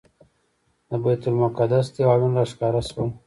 [0.89, 3.09] د بیت المقدس دیوالونه راښکاره شول.